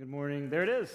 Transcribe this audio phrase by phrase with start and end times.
[0.00, 0.48] Good morning.
[0.48, 0.90] There it is.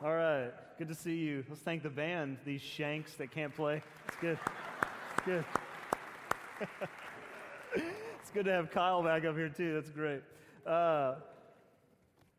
[0.00, 0.52] All right.
[0.78, 1.42] Good to see you.
[1.48, 3.82] Let's thank the band, these shanks that can't play.
[4.06, 4.38] It's good.
[5.16, 5.44] It's good.
[7.74, 9.74] it's good to have Kyle back up here, too.
[9.74, 10.22] That's great.
[10.64, 11.16] Uh,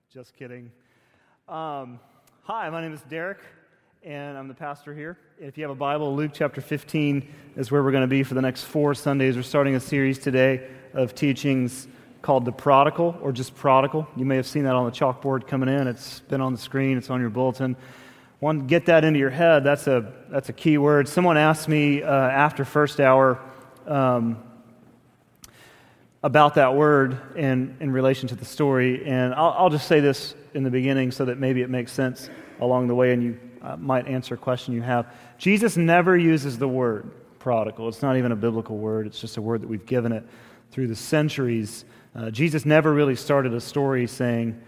[0.10, 0.72] just kidding.
[1.50, 2.00] Um,
[2.44, 3.40] hi, my name is Derek,
[4.02, 5.18] and I'm the pastor here.
[5.38, 7.28] If you have a Bible, Luke chapter 15
[7.58, 9.36] is where we're going to be for the next four Sundays.
[9.36, 11.90] We're starting a series today of teachings
[12.26, 14.08] called The Prodigal or just Prodigal.
[14.16, 15.88] You may have seen that on the chalkboard coming in.
[15.88, 17.76] It's been on the screen, it's on your bulletin.
[18.42, 19.64] To get that into your head?
[19.64, 21.08] That's a, that's a key word.
[21.08, 23.40] Someone asked me uh, after first hour
[23.86, 24.44] um,
[26.24, 30.34] about that word in, in relation to the story, and I'll, I'll, just say this
[30.56, 33.78] in the beginning so that maybe it makes sense along the way and you uh,
[33.78, 35.14] might answer a question you have.
[35.38, 37.88] Jesus never uses the word prodigal.
[37.88, 40.24] It's not even a biblical word, it's just a word that we've given it
[40.72, 44.60] through the centuries uh, Jesus never really started a story saying,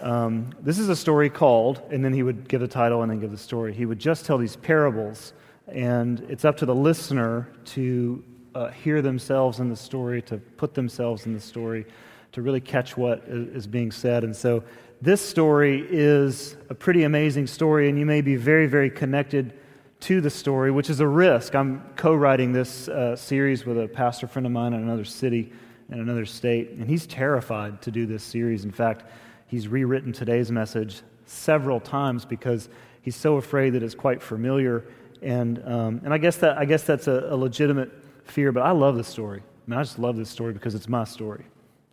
[0.00, 3.20] um, This is a story called, and then he would give the title and then
[3.20, 3.74] give the story.
[3.74, 5.34] He would just tell these parables,
[5.68, 10.72] and it's up to the listener to uh, hear themselves in the story, to put
[10.72, 11.84] themselves in the story,
[12.32, 14.24] to really catch what is being said.
[14.24, 14.64] And so
[15.02, 19.52] this story is a pretty amazing story, and you may be very, very connected
[20.00, 21.54] to the story, which is a risk.
[21.54, 25.52] I'm co writing this uh, series with a pastor friend of mine in another city
[25.94, 28.64] in another state, and he's terrified to do this series.
[28.64, 29.04] In fact,
[29.46, 32.68] he's rewritten today's message several times because
[33.02, 34.84] he's so afraid that it's quite familiar.
[35.22, 37.92] And, um, and I, guess that, I guess that's a, a legitimate
[38.24, 39.40] fear, but I love this story.
[39.40, 41.44] I mean, I just love this story because it's my story,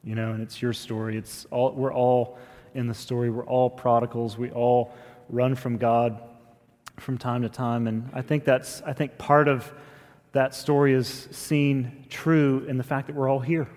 [0.03, 1.15] you know, and it's your story.
[1.15, 2.39] It's all, we're all
[2.73, 3.29] in the story.
[3.29, 4.35] We're all prodigals.
[4.35, 4.93] We all
[5.29, 6.19] run from God
[6.97, 7.87] from time to time.
[7.87, 9.71] And I think that's, I think part of
[10.31, 13.67] that story is seen true in the fact that we're all here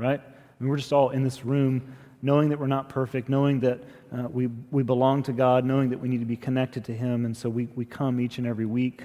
[0.00, 0.20] right?
[0.20, 3.80] I mean, we're just all in this room knowing that we're not perfect, knowing that
[4.12, 7.24] uh, we, we belong to God, knowing that we need to be connected to Him.
[7.24, 9.04] And so we, we come each and every week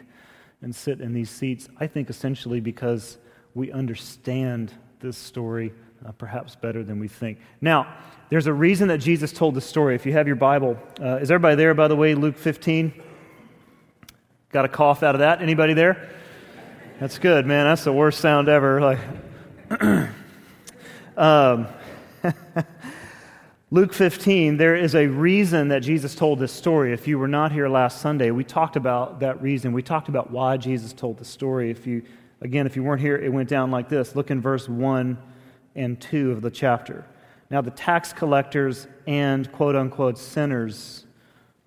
[0.62, 3.18] and sit in these seats, I think essentially because
[3.54, 5.74] we understand this story
[6.06, 7.40] uh, perhaps better than we think.
[7.62, 7.96] Now,
[8.30, 9.96] there's a reason that Jesus told the story.
[9.96, 12.94] If you have your Bible, uh, is everybody there, by the way, Luke 15?
[14.52, 15.42] Got a cough out of that?
[15.42, 16.10] Anybody there?
[17.00, 17.66] That's good, man.
[17.66, 18.82] That's the worst sound ever.
[18.82, 19.00] Like,
[21.18, 21.68] Um,
[23.72, 26.92] Luke 15, there is a reason that Jesus told this story.
[26.94, 29.72] If you were not here last Sunday, we talked about that reason.
[29.72, 31.72] We talked about why Jesus told the story.
[31.72, 32.04] If you,
[32.42, 34.16] again, if you weren't here, it went down like this.
[34.16, 35.18] Look in verse 1
[35.76, 37.06] and 2 of the chapter.
[37.50, 41.06] Now, the tax collectors and quote unquote sinners,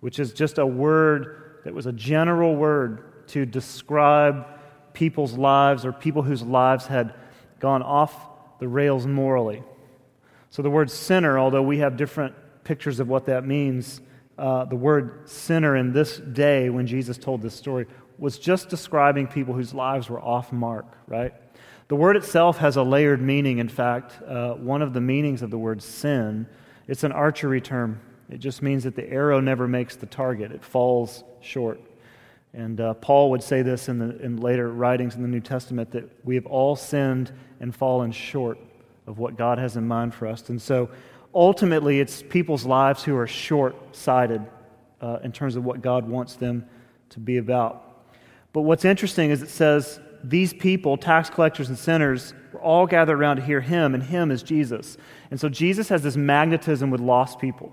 [0.00, 4.47] which is just a word that was a general word to describe
[4.92, 7.15] people's lives or people whose lives had
[7.60, 9.62] gone off the rails morally.
[10.50, 14.00] So the word sinner, although we have different pictures of what that means,
[14.38, 17.86] uh, the word sinner in this day when Jesus told this story
[18.18, 21.32] was just describing people whose lives were off mark, right?
[21.88, 23.58] The word itself has a layered meaning.
[23.58, 26.47] In fact, uh, one of the meanings of the word sin,
[26.86, 28.00] it's an archery term.
[28.28, 31.80] It just means that the arrow never makes the target, it falls short.
[32.58, 35.92] And uh, Paul would say this in, the, in later writings in the New Testament
[35.92, 37.30] that we have all sinned
[37.60, 38.58] and fallen short
[39.06, 40.48] of what God has in mind for us.
[40.48, 40.91] And so
[41.32, 44.44] ultimately, it's people's lives who are short sighted
[45.00, 46.66] uh, in terms of what God wants them
[47.10, 48.08] to be about.
[48.52, 53.20] But what's interesting is it says these people, tax collectors and sinners, were all gathered
[53.20, 54.97] around to hear him, and him is Jesus.
[55.30, 57.72] And so Jesus has this magnetism with lost people.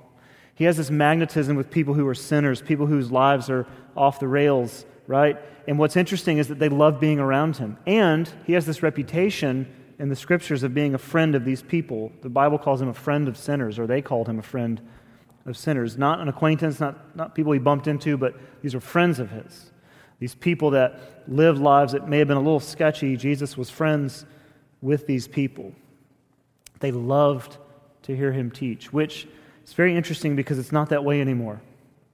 [0.55, 4.27] He has this magnetism with people who are sinners, people whose lives are off the
[4.27, 5.37] rails, right?
[5.67, 7.77] And what's interesting is that they love being around him.
[7.85, 9.67] And he has this reputation
[9.99, 12.11] in the scriptures of being a friend of these people.
[12.21, 14.81] The Bible calls him a friend of sinners, or they called him a friend
[15.45, 15.97] of sinners.
[15.97, 19.71] Not an acquaintance, not, not people he bumped into, but these are friends of his.
[20.19, 24.25] These people that lived lives that may have been a little sketchy, Jesus was friends
[24.81, 25.73] with these people.
[26.79, 27.57] They loved
[28.03, 29.27] to hear him teach, which
[29.65, 31.59] it's very interesting because it's not that way anymore,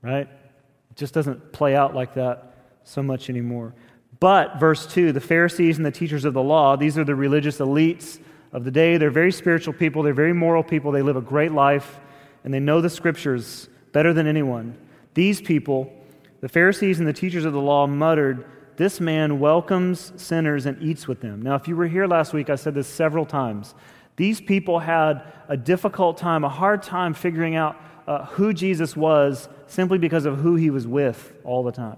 [0.01, 0.21] right?
[0.21, 2.55] It just doesn't play out like that
[2.85, 3.75] so much anymore.
[4.21, 7.57] But, verse 2, the Pharisees and the teachers of the law, these are the religious
[7.57, 8.21] elites
[8.53, 8.95] of the day.
[8.95, 11.99] They're very spiritual people, they're very moral people, they live a great life,
[12.45, 14.77] and they know the scriptures better than anyone.
[15.13, 15.91] These people,
[16.39, 18.45] the Pharisees and the teachers of the law, muttered,
[18.77, 21.41] This man welcomes sinners and eats with them.
[21.41, 23.75] Now, if you were here last week, I said this several times.
[24.21, 27.75] These people had a difficult time, a hard time figuring out
[28.05, 31.97] uh, who Jesus was simply because of who he was with all the time.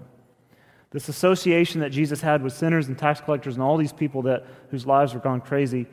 [0.90, 4.46] This association that Jesus had with sinners and tax collectors and all these people that,
[4.70, 5.86] whose lives were gone crazy,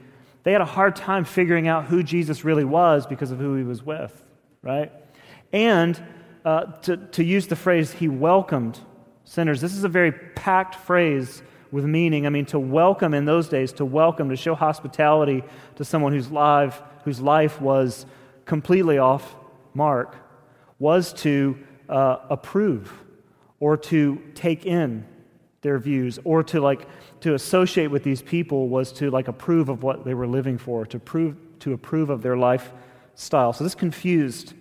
[0.44, 3.66] they had a hard time figuring out who Jesus really was because of who he
[3.66, 4.24] was with,
[4.62, 4.89] right?
[5.51, 6.01] And
[6.45, 8.80] uh, to, to use the phrase, he welcomed
[9.25, 9.60] sinners.
[9.60, 12.25] This is a very packed phrase with meaning.
[12.25, 15.44] I mean, to welcome in those days, to welcome, to show hospitality
[15.75, 18.06] to someone whose life, whose life was
[18.45, 19.35] completely off
[19.73, 20.15] mark,
[20.79, 21.57] was to
[21.89, 22.91] uh, approve
[23.59, 25.06] or to take in
[25.62, 26.88] their views or to like
[27.21, 30.85] to associate with these people was to like approve of what they were living for
[30.88, 33.53] to prove to approve of their lifestyle.
[33.53, 34.56] So this confused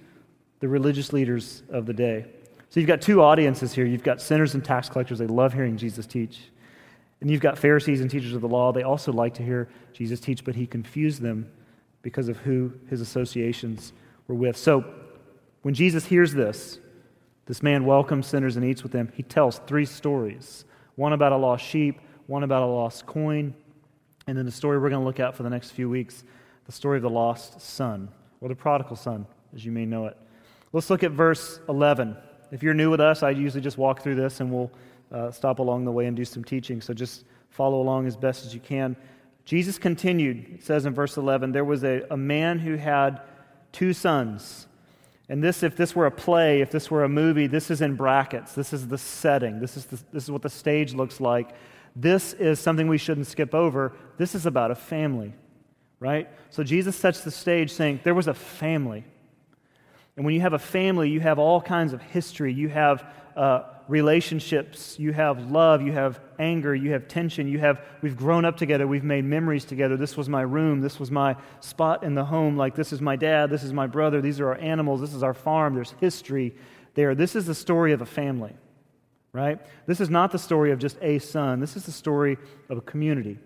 [0.61, 2.27] the religious leaders of the day.
[2.69, 3.87] So you've got two audiences here.
[3.87, 5.19] You've got sinners and tax collectors.
[5.19, 6.51] They love hearing jesus teach
[7.21, 10.21] and you've got pharisees and teachers of the law they also like to hear jesus
[10.21, 11.51] teach but he confused them
[12.03, 13.93] because of who his associations
[14.27, 14.85] were with so
[15.63, 16.79] when jesus hears this
[17.47, 20.65] this man welcomes sinners and eats with them he tells three stories
[21.01, 23.55] one about a lost sheep, one about a lost coin,
[24.27, 26.25] and then the story we're going to look at for the next few weeks
[26.67, 28.11] the story of the lost son,
[28.43, 30.17] or the prodigal son, as you may know it.
[30.75, 32.19] Let's look at verse 11.
[32.53, 34.71] If you're new with us, I usually just walk through this and we'll
[35.12, 36.81] uh, stop along the way and do some teaching.
[36.81, 38.97] So just follow along as best as you can.
[39.45, 43.21] Jesus continued, it says in verse 11, there was a, a man who had
[43.73, 44.67] two sons.
[45.29, 47.97] And this, if this were a play, if this were a movie, this is in
[47.97, 48.53] brackets.
[48.53, 49.61] This is the setting.
[49.61, 51.51] This is, the, this is what the stage looks like.
[51.97, 53.93] This is something we shouldn't skip over.
[54.19, 55.35] This is about a family,
[55.99, 56.29] right?
[56.51, 59.05] So Jesus sets the stage saying there was a family.
[60.17, 62.53] And when you have a family, you have all kinds of history.
[62.53, 63.05] You have
[63.37, 68.44] uh, relationships, you have love, you have anger, you have tension, you have, we've grown
[68.44, 69.97] up together, we've made memories together.
[69.97, 72.56] This was my room, this was my spot in the home.
[72.56, 75.23] Like, this is my dad, this is my brother, these are our animals, this is
[75.23, 76.55] our farm, there's history
[76.94, 77.15] there.
[77.15, 78.55] This is the story of a family,
[79.33, 79.61] right?
[79.87, 82.38] This is not the story of just a son, this is the story
[82.69, 83.38] of a community.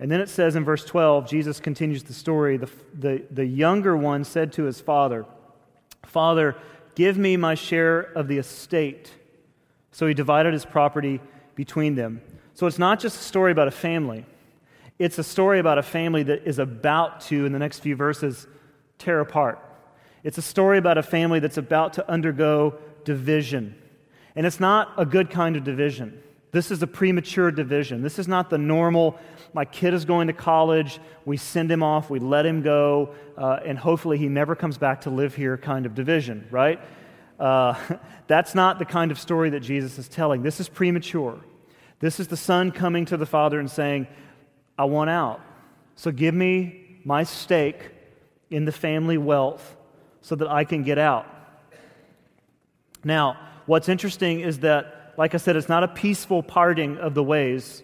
[0.00, 2.56] And then it says in verse 12, Jesus continues the story.
[2.56, 5.24] The, the, the younger one said to his father,
[6.04, 6.56] Father,
[6.94, 9.12] Give me my share of the estate.
[9.92, 11.20] So he divided his property
[11.54, 12.20] between them.
[12.54, 14.24] So it's not just a story about a family,
[14.98, 18.46] it's a story about a family that is about to, in the next few verses,
[18.98, 19.58] tear apart.
[20.22, 23.74] It's a story about a family that's about to undergo division.
[24.36, 26.22] And it's not a good kind of division.
[26.54, 28.00] This is a premature division.
[28.00, 29.18] This is not the normal,
[29.54, 33.58] my kid is going to college, we send him off, we let him go, uh,
[33.64, 36.80] and hopefully he never comes back to live here kind of division, right?
[37.40, 37.74] Uh,
[38.28, 40.44] that's not the kind of story that Jesus is telling.
[40.44, 41.40] This is premature.
[41.98, 44.06] This is the son coming to the father and saying,
[44.78, 45.40] I want out.
[45.96, 47.80] So give me my stake
[48.48, 49.76] in the family wealth
[50.20, 51.26] so that I can get out.
[53.02, 57.22] Now, what's interesting is that like I said, it's not a peaceful parting of the
[57.22, 57.82] ways.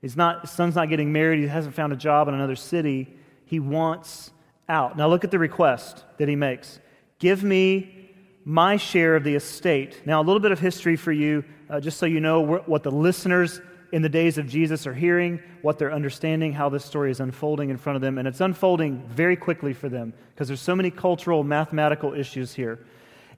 [0.00, 1.40] He's not, his son's not getting married.
[1.40, 3.14] He hasn't found a job in another city.
[3.44, 4.30] He wants
[4.68, 4.96] out.
[4.96, 6.80] Now, look at the request that he makes
[7.18, 8.10] Give me
[8.44, 10.02] my share of the estate.
[10.04, 12.90] Now, a little bit of history for you, uh, just so you know what the
[12.90, 13.60] listeners
[13.92, 17.70] in the days of Jesus are hearing, what they're understanding, how this story is unfolding
[17.70, 18.18] in front of them.
[18.18, 22.78] And it's unfolding very quickly for them because there's so many cultural, mathematical issues here.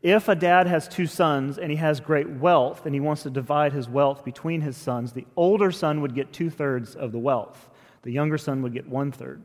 [0.02, 3.30] If a dad has two sons and he has great wealth and he wants to
[3.30, 7.18] divide his wealth between his sons, the older son would get two thirds of the
[7.18, 7.68] wealth.
[8.02, 9.42] The younger son would get one third.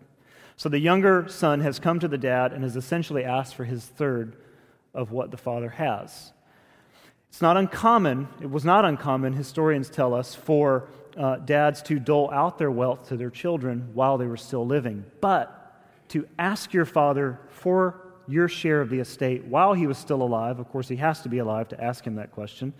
[0.55, 3.83] So the younger son has come to the dad and has essentially asked for his
[3.83, 4.36] third
[4.93, 6.31] of what the father has.
[7.29, 12.29] It's not uncommon, it was not uncommon, historians tell us, for uh, dads to dole
[12.31, 15.03] out their wealth to their children while they were still living.
[15.19, 15.60] But
[16.10, 20.59] to ask your father for your share of the estate while he was still alive.
[20.59, 22.73] Of course, he has to be alive to ask him that question.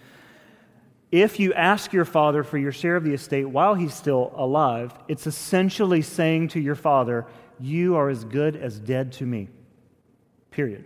[1.12, 4.94] If you ask your father for your share of the estate while he's still alive,
[5.08, 7.28] it's essentially saying to your father,
[7.60, 9.50] You are as good as dead to me.
[10.50, 10.86] Period.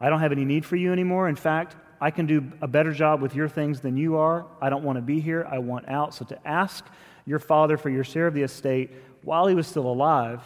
[0.00, 1.28] I don't have any need for you anymore.
[1.28, 4.44] In fact, I can do a better job with your things than you are.
[4.60, 5.46] I don't want to be here.
[5.48, 6.14] I want out.
[6.14, 6.84] So to ask
[7.24, 8.90] your father for your share of the estate
[9.22, 10.42] while he was still alive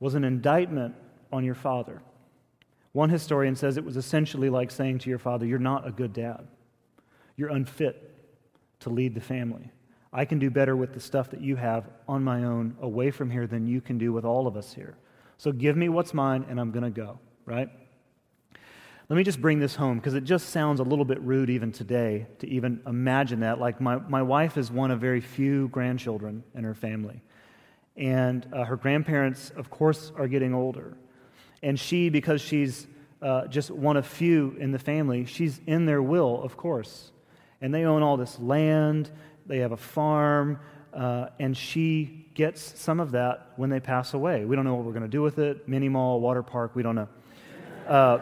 [0.00, 0.94] was an indictment
[1.32, 2.02] on your father.
[2.92, 6.12] One historian says it was essentially like saying to your father, You're not a good
[6.12, 6.46] dad.
[7.36, 8.14] You're unfit
[8.80, 9.70] to lead the family.
[10.12, 13.30] I can do better with the stuff that you have on my own away from
[13.30, 14.96] here than you can do with all of us here.
[15.38, 17.68] So give me what's mine and I'm going to go, right?
[19.08, 21.72] Let me just bring this home because it just sounds a little bit rude even
[21.72, 23.58] today to even imagine that.
[23.58, 27.20] Like, my, my wife is one of very few grandchildren in her family.
[27.96, 30.96] And uh, her grandparents, of course, are getting older.
[31.62, 32.86] And she, because she's
[33.22, 37.10] uh, just one of few in the family, she's in their will, of course.
[37.60, 39.10] And they own all this land,
[39.46, 40.58] they have a farm,
[40.94, 44.44] uh, and she gets some of that when they pass away.
[44.44, 46.82] We don't know what we're going to do with it mini mall, water park, we
[46.82, 47.08] don't know.
[47.86, 48.18] Uh,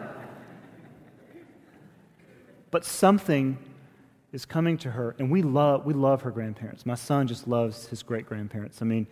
[2.71, 3.57] but something
[4.31, 6.85] is coming to her, and we love, we love her grandparents.
[6.85, 8.81] My son just loves his great grandparents.
[8.81, 9.07] I mean,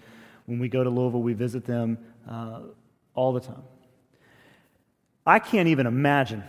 [0.46, 1.98] when we go to Louisville, we visit them
[2.30, 2.62] uh,
[3.16, 3.64] all the time.
[5.28, 6.42] I can't even imagine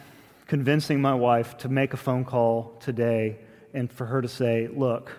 [0.46, 3.38] convincing my wife to make a phone call today
[3.74, 5.10] and for her to say, Look,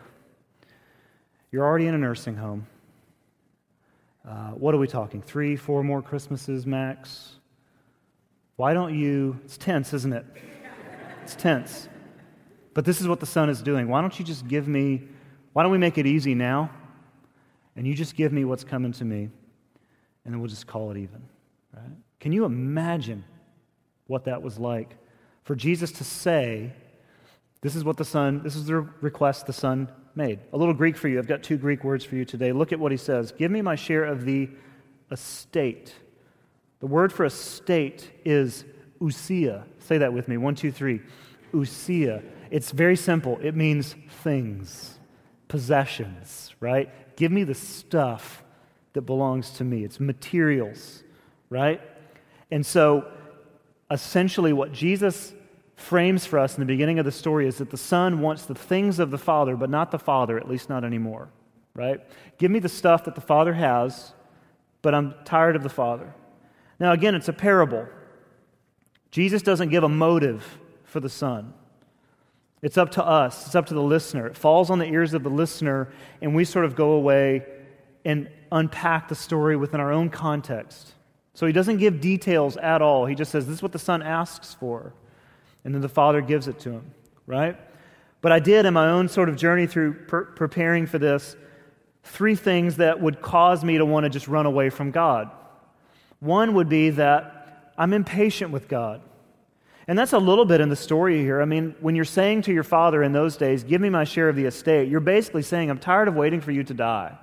[1.52, 2.68] you're already in a nursing home.
[4.26, 5.22] Uh, what are we talking?
[5.22, 7.34] Three, four more Christmases max?
[8.56, 9.38] Why don't you?
[9.44, 10.26] It's tense, isn't it?
[11.24, 11.90] It's tense.
[12.74, 13.90] But this is what the Son is doing.
[13.90, 15.04] Why don't you just give me,
[15.52, 16.70] why don't we make it easy now?
[17.76, 19.30] And you just give me what's coming to me,
[20.24, 21.22] and then we'll just call it even.
[21.76, 21.92] Right?
[22.22, 23.26] Can you imagine
[24.10, 24.98] what that was like
[25.50, 26.74] for Jesus to say,
[27.62, 30.38] this is what the Son, this is the request the Son made.
[30.54, 31.18] A little Greek for you.
[31.18, 32.52] I've got two Greek words for you today.
[32.52, 34.48] Look at what he says Give me my share of the
[35.12, 35.96] estate.
[36.82, 38.64] The word for estate is
[39.02, 39.64] ousia.
[39.80, 40.38] Say that with me.
[40.38, 41.02] One, two, three.
[41.52, 42.24] Ousia.
[42.52, 43.40] It's very simple.
[43.42, 45.00] It means things,
[45.48, 46.92] possessions, right?
[47.16, 48.44] Give me the stuff
[48.94, 49.84] that belongs to me.
[49.84, 51.02] It's materials,
[51.50, 51.82] right?
[52.52, 53.12] And so,
[53.92, 55.34] essentially, what Jesus
[55.76, 58.56] frames for us in the beginning of the story is that the Son wants the
[58.56, 61.30] things of the Father, but not the Father, at least not anymore,
[61.74, 62.02] right?
[62.38, 64.14] Give me the stuff that the Father has,
[64.82, 66.14] but I'm tired of the Father.
[66.80, 67.88] Now, again, it's a parable.
[69.12, 71.54] Jesus doesn't give a motive for the Son.
[72.62, 74.28] It's up to us, it's up to the listener.
[74.28, 75.90] It falls on the ears of the listener,
[76.22, 77.46] and we sort of go away
[78.04, 80.94] and unpack the story within our own context.
[81.34, 83.06] So he doesn't give details at all.
[83.06, 84.94] He just says, This is what the Son asks for
[85.64, 86.92] and then the Father gives it to him,
[87.28, 87.58] right?
[88.22, 91.36] But I did in my own sort of journey through per- preparing for this
[92.04, 95.30] three things that would cause me to want to just run away from God.
[96.20, 99.02] One would be that I'm impatient with God.
[99.88, 101.42] And that's a little bit in the story here.
[101.42, 104.30] I mean, when you're saying to your father in those days, Give me my share
[104.30, 107.18] of the estate, you're basically saying, I'm tired of waiting for you to die.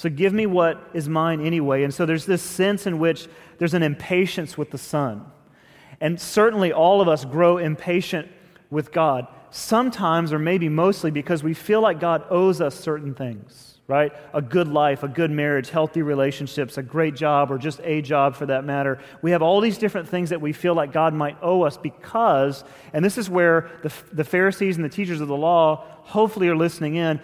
[0.00, 1.82] So give me what is mine anyway.
[1.82, 3.28] And so there's this sense in which
[3.58, 5.30] there's an impatience with the son.
[6.00, 8.26] And certainly all of us grow impatient
[8.70, 13.76] with God, sometimes or maybe mostly because we feel like God owes us certain things,
[13.88, 14.10] right?
[14.32, 18.36] A good life, a good marriage, healthy relationships, a great job, or just a job
[18.36, 19.00] for that matter.
[19.20, 22.64] We have all these different things that we feel like God might owe us because,
[22.94, 26.56] and this is where the, the Pharisees and the teachers of the law hopefully are
[26.56, 27.20] listening in,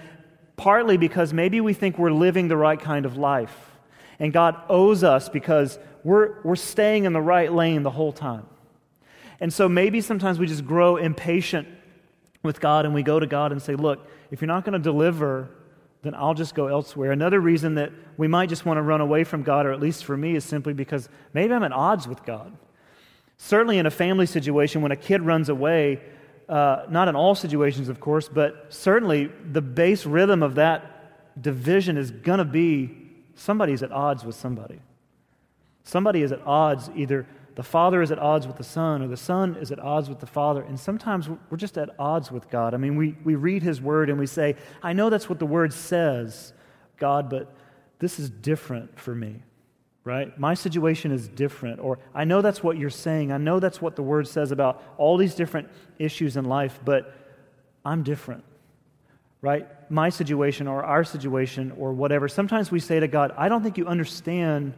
[0.56, 3.72] partly because maybe we think we're living the right kind of life.
[4.18, 8.46] And God owes us because we're, we're staying in the right lane the whole time.
[9.40, 11.68] And so maybe sometimes we just grow impatient
[12.42, 14.78] with God and we go to God and say, Look, if you're not going to
[14.78, 15.50] deliver,
[16.02, 17.12] then I'll just go elsewhere.
[17.12, 20.04] Another reason that we might just want to run away from God, or at least
[20.04, 22.56] for me, is simply because maybe I'm at odds with God.
[23.36, 26.00] Certainly in a family situation, when a kid runs away,
[26.48, 31.96] uh, not in all situations, of course, but certainly the base rhythm of that division
[31.96, 32.96] is going to be
[33.34, 34.80] somebody's at odds with somebody.
[35.84, 37.26] Somebody is at odds either
[37.56, 40.20] the Father is at odds with the Son, or the Son is at odds with
[40.20, 40.60] the Father.
[40.62, 42.74] And sometimes we're just at odds with God.
[42.74, 45.46] I mean, we, we read His Word and we say, I know that's what the
[45.46, 46.52] Word says,
[46.98, 47.50] God, but
[47.98, 49.42] this is different for me,
[50.06, 50.38] right?
[50.38, 51.80] My situation is different.
[51.80, 53.32] Or I know that's what you're saying.
[53.32, 57.12] I know that's what the Word says about all these different issues in life, but
[57.84, 58.44] I'm different,
[59.42, 59.66] right?
[59.90, 62.28] My situation or our situation or whatever.
[62.28, 64.74] Sometimes we say to God, I don't think you understand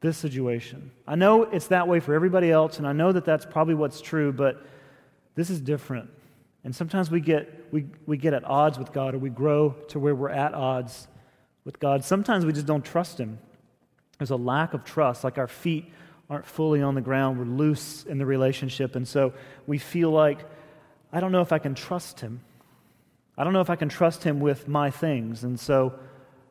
[0.00, 0.92] this situation.
[1.08, 4.00] I know it's that way for everybody else, and I know that that's probably what's
[4.00, 4.64] true, but
[5.34, 6.08] this is different.
[6.62, 9.98] And sometimes we get, we, we get at odds with God, or we grow to
[9.98, 11.08] where we're at odds
[11.64, 12.04] with God.
[12.04, 13.40] Sometimes we just don't trust Him.
[14.22, 15.92] There's a lack of trust, like our feet
[16.30, 19.32] aren't fully on the ground, we're loose in the relationship, and so
[19.66, 20.38] we feel like,
[21.12, 22.40] I don't know if I can trust Him.
[23.36, 25.98] I don't know if I can trust Him with my things, and so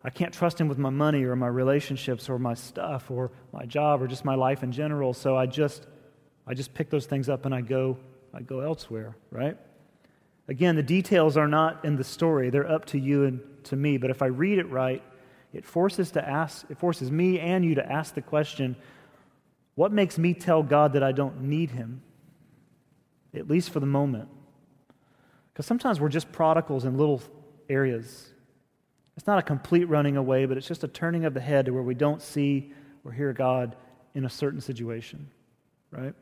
[0.04, 3.66] I can't trust him with my money or my relationships or my stuff or my
[3.66, 5.14] job or just my life in general.
[5.14, 5.86] So I just
[6.48, 7.98] I just pick those things up and I go
[8.34, 9.58] I go elsewhere, right?
[10.48, 12.50] Again, the details are not in the story.
[12.50, 15.04] They're up to you and to me, but if I read it right,
[15.54, 18.76] it forces to ask it forces me and you to ask the question,
[19.76, 22.02] what makes me tell God that I don't need him?
[23.34, 24.30] At least for the moment.
[25.54, 27.22] Because sometimes we're just prodigals in little
[27.70, 28.32] areas
[29.18, 31.74] it's not a complete running away, but it's just a turning of the head to
[31.74, 33.76] where we don't see or hear God
[34.16, 35.30] in a certain situation,
[35.92, 36.14] right?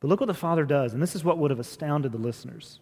[0.00, 2.80] But look what the father does, and this is what would have astounded the listeners.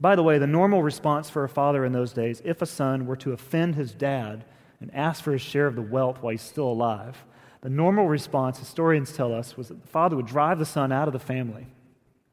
[0.00, 3.06] By the way, the normal response for a father in those days, if a son
[3.06, 4.44] were to offend his dad
[4.80, 7.24] and ask for his share of the wealth while he's still alive,
[7.60, 11.08] the normal response, historians tell us, was that the father would drive the son out
[11.08, 11.66] of the family.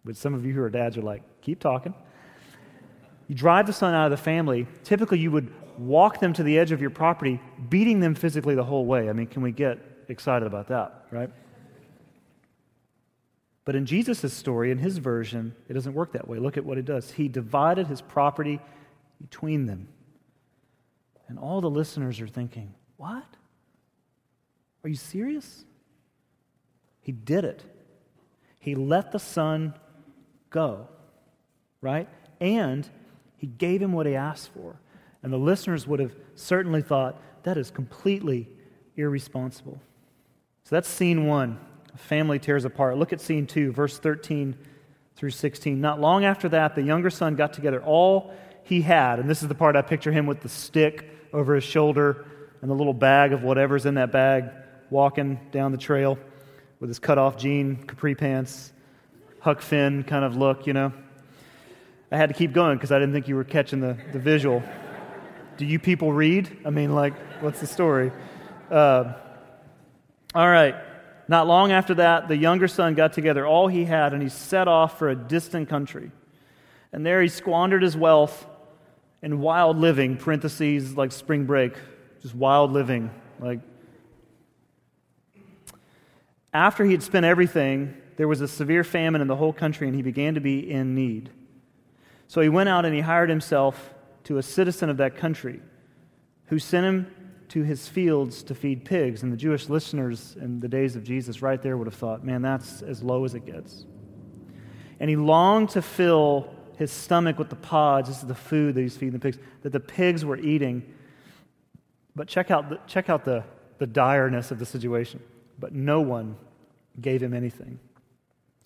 [0.04, 1.94] But some of you who are dads are like, keep talking.
[3.28, 4.68] You drive the son out of the family.
[4.84, 7.40] Typically, you would walk them to the edge of your property,
[7.70, 9.10] beating them physically the whole way.
[9.10, 11.30] I mean, can we get excited about that, right?
[13.64, 16.40] But in Jesus' story, in his version, it doesn't work that way.
[16.40, 17.12] Look at what it does.
[17.12, 18.60] He divided his property
[19.22, 19.88] between them.
[21.28, 23.26] And all the listeners are thinking, What?
[24.84, 25.64] Are you serious?
[27.02, 27.64] He did it.
[28.60, 29.74] He let the son
[30.50, 30.88] go,
[31.82, 32.08] right?
[32.40, 32.88] And
[33.38, 34.80] he gave him what he asked for.
[35.24, 38.48] And the listeners would have certainly thought, that is completely
[38.96, 39.80] irresponsible.
[40.64, 41.60] So that's scene one.
[41.96, 42.98] Family tears apart.
[42.98, 44.58] Look at scene two, verse 13
[45.16, 45.80] through 16.
[45.80, 48.34] Not long after that, the younger son got together all
[48.64, 49.20] he had.
[49.20, 52.26] And this is the part I picture him with the stick over his shoulder
[52.62, 54.50] and the little bag of whatever's in that bag,
[54.90, 56.18] walking down the trail
[56.80, 58.72] with his cut off jean, capri pants,
[59.40, 60.94] Huck Finn kind of look, you know.
[62.12, 64.62] I had to keep going because I didn't think you were catching the, the visual.
[65.58, 66.58] Do you people read?
[66.66, 68.12] I mean, like, what's the story?
[68.70, 69.14] Uh,
[70.36, 70.76] all right.
[71.32, 74.68] Not long after that, the younger son got together all he had and he set
[74.68, 76.12] off for a distant country.
[76.92, 78.46] And there he squandered his wealth
[79.22, 81.72] in wild living, parentheses like spring break,
[82.22, 83.12] just wild living.
[83.40, 83.62] Like,
[86.54, 89.96] after he had spent everything, there was a severe famine in the whole country and
[89.96, 91.30] he began to be in need.
[92.28, 93.94] So he went out and he hired himself
[94.26, 95.62] to a citizen of that country
[96.48, 97.21] who sent him
[97.52, 99.24] to his fields to feed pigs.
[99.24, 102.42] And the Jewish listeners in the days of Jesus, right there, would have thought, man,
[102.42, 103.86] that's as low as it gets.
[105.02, 108.08] And he longed to fill his stomach with the pods.
[108.08, 110.82] This is the food that he's feeding the pigs, that the pigs were eating.
[112.16, 113.44] But check out the, check out the,
[113.80, 115.22] the direness of the situation.
[115.60, 116.38] But no one
[117.02, 117.80] gave him anything.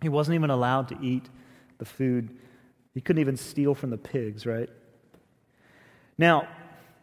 [0.02, 1.28] He wasn't even allowed to eat
[1.80, 2.38] the food.
[2.94, 4.70] He couldn't even steal from the pigs, right?
[6.20, 6.48] Now,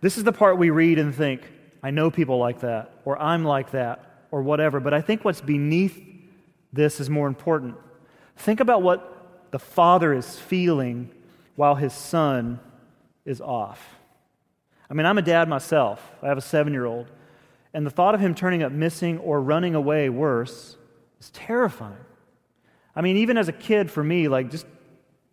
[0.00, 1.42] this is the part we read and think,
[1.82, 4.80] I know people like that, or I'm like that, or whatever.
[4.80, 6.00] But I think what's beneath
[6.72, 7.76] this is more important.
[8.36, 11.10] Think about what the father is feeling
[11.56, 12.60] while his son
[13.24, 13.96] is off.
[14.88, 17.10] I mean, I'm a dad myself, I have a seven year old,
[17.74, 20.76] and the thought of him turning up missing or running away worse
[21.20, 21.96] is terrifying.
[22.94, 24.66] I mean, even as a kid, for me, like just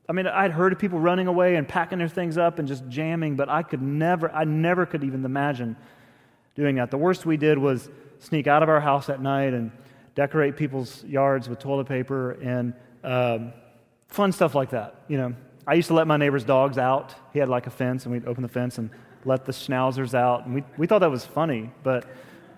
[0.10, 2.88] I mean, I'd heard of people running away and packing their things up and just
[2.90, 5.76] jamming, but I could never, I never could even imagine
[6.60, 6.92] doing that.
[6.92, 9.72] The worst we did was sneak out of our house at night and
[10.14, 13.54] decorate people's yards with toilet paper and um,
[14.10, 15.04] fun stuff like that.
[15.08, 15.34] You know,
[15.66, 17.16] I used to let my neighbor's dogs out.
[17.32, 18.90] He had like a fence, and we'd open the fence and
[19.24, 20.46] let the schnauzers out.
[20.46, 22.06] And we, we thought that was funny, but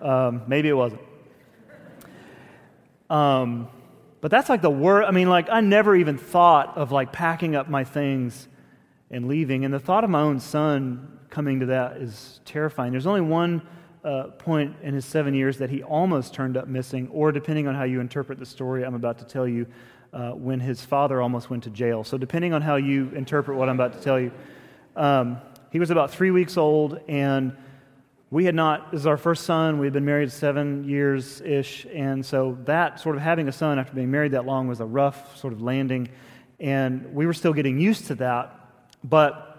[0.00, 1.02] um, maybe it wasn't.
[3.08, 3.68] Um,
[4.20, 5.04] but that's like the word.
[5.04, 8.48] I mean, like, I never even thought of like packing up my things
[9.10, 9.64] and leaving.
[9.64, 12.92] And the thought of my own son coming to that is terrifying.
[12.92, 13.62] There's only one
[14.04, 17.74] uh, point in his seven years that he almost turned up missing, or depending on
[17.74, 19.66] how you interpret the story I'm about to tell you,
[20.12, 22.04] uh, when his father almost went to jail.
[22.04, 24.32] So, depending on how you interpret what I'm about to tell you,
[24.96, 25.38] um,
[25.70, 27.56] he was about three weeks old, and
[28.32, 29.78] we had not, this is our first son.
[29.78, 31.86] We had been married seven years ish.
[31.92, 34.86] And so that sort of having a son after being married that long was a
[34.86, 36.08] rough sort of landing.
[36.58, 38.58] And we were still getting used to that.
[39.04, 39.51] But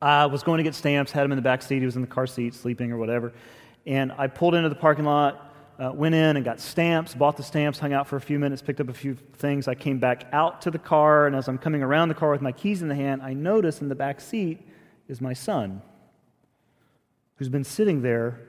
[0.00, 1.78] I was going to get stamps, had him in the back seat.
[1.78, 3.32] He was in the car seat, sleeping or whatever.
[3.86, 7.42] And I pulled into the parking lot, uh, went in and got stamps, bought the
[7.42, 9.66] stamps, hung out for a few minutes, picked up a few things.
[9.66, 11.26] I came back out to the car.
[11.26, 13.80] And as I'm coming around the car with my keys in the hand, I notice
[13.80, 14.60] in the back seat
[15.08, 15.82] is my son
[17.36, 18.40] who's been sitting there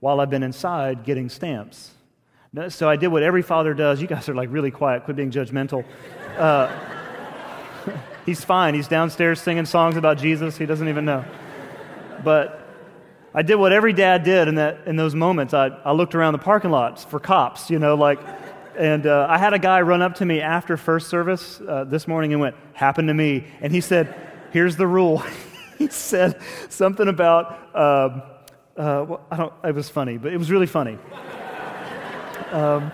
[0.00, 1.92] while I've been inside getting stamps.
[2.68, 4.02] So I did what every father does.
[4.02, 5.84] You guys are like really quiet, quit being judgmental.
[6.36, 6.68] Uh,
[8.26, 8.74] he's fine.
[8.74, 10.56] He's downstairs singing songs about Jesus.
[10.56, 11.24] He doesn't even know.
[12.24, 12.58] But
[13.34, 15.54] I did what every dad did in, that, in those moments.
[15.54, 18.20] I, I looked around the parking lots for cops, you know, like,
[18.76, 22.06] and uh, I had a guy run up to me after first service uh, this
[22.06, 23.44] morning and went, happened to me.
[23.60, 24.14] And he said,
[24.50, 25.22] here's the rule.
[25.78, 28.22] he said something about, um,
[28.76, 30.98] uh, well, I don't, it was funny, but it was really funny.
[32.52, 32.92] Um,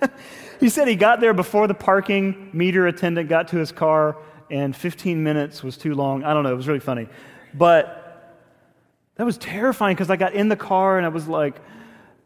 [0.60, 4.16] he said he got there before the parking meter attendant got to his car,
[4.52, 6.22] and 15 minutes was too long.
[6.24, 7.08] I don't know, it was really funny.
[7.54, 7.98] But
[9.16, 11.56] that was terrifying because I got in the car and I was like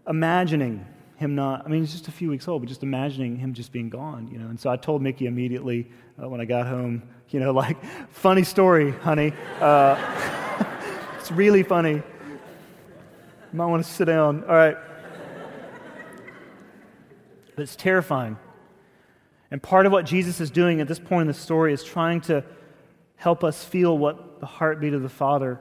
[0.08, 0.84] imagining
[1.16, 3.70] him not, I mean, he's just a few weeks old, but just imagining him just
[3.70, 4.48] being gone, you know.
[4.48, 5.88] And so I told Mickey immediately
[6.20, 7.76] uh, when I got home, you know, like,
[8.10, 9.32] funny story, honey.
[9.60, 9.96] Uh,
[11.18, 11.94] it's really funny.
[11.94, 12.02] You
[13.52, 14.42] might want to sit down.
[14.44, 14.76] All right.
[17.54, 18.36] But it's terrifying.
[19.50, 22.20] And part of what Jesus is doing at this point in the story is trying
[22.22, 22.44] to
[23.16, 25.60] help us feel what the heartbeat of the Father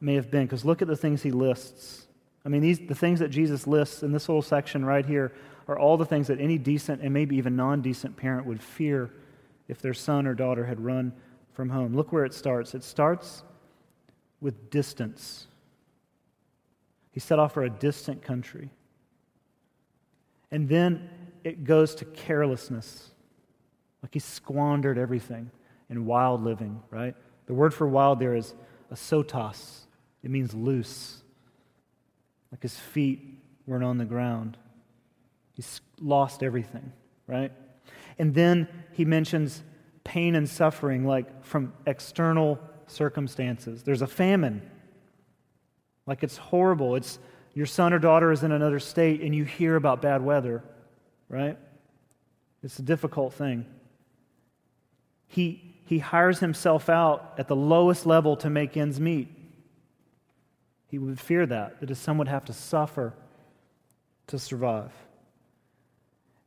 [0.00, 0.44] may have been.
[0.44, 2.06] Because look at the things he lists.
[2.44, 5.32] I mean, these, the things that Jesus lists in this little section right here
[5.66, 9.10] are all the things that any decent and maybe even non decent parent would fear
[9.66, 11.12] if their son or daughter had run
[11.52, 11.94] from home.
[11.94, 12.74] Look where it starts.
[12.74, 13.42] It starts
[14.40, 15.46] with distance.
[17.12, 18.70] He set off for a distant country.
[20.50, 21.08] And then
[21.44, 23.10] it goes to carelessness.
[24.04, 25.50] Like he squandered everything
[25.88, 27.16] in wild living, right?
[27.46, 28.54] The word for wild there is
[28.92, 29.86] asotos.
[30.22, 31.22] It means loose.
[32.52, 34.58] Like his feet weren't on the ground.
[35.54, 36.92] He's lost everything,
[37.26, 37.50] right?
[38.18, 39.62] And then he mentions
[40.04, 43.84] pain and suffering, like from external circumstances.
[43.84, 44.60] There's a famine.
[46.06, 46.96] Like it's horrible.
[46.96, 47.18] It's
[47.54, 50.62] your son or daughter is in another state and you hear about bad weather,
[51.30, 51.56] right?
[52.62, 53.64] It's a difficult thing.
[55.26, 59.28] He, he hires himself out at the lowest level to make ends meet.
[60.88, 63.14] He would fear that, that his son would have to suffer
[64.28, 64.92] to survive.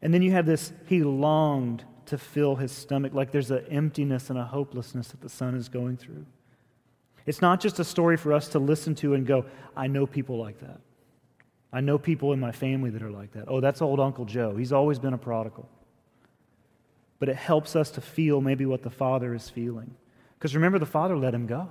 [0.01, 4.29] And then you have this, he longed to fill his stomach, like there's an emptiness
[4.29, 6.25] and a hopelessness that the son is going through.
[7.25, 10.37] It's not just a story for us to listen to and go, I know people
[10.37, 10.79] like that.
[11.73, 13.45] I know people in my family that are like that.
[13.47, 14.55] Oh, that's old Uncle Joe.
[14.55, 15.67] He's always been a prodigal.
[17.19, 19.95] But it helps us to feel maybe what the father is feeling.
[20.37, 21.69] Because remember, the father let him go.